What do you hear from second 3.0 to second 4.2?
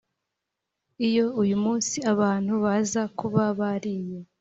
kuba bariye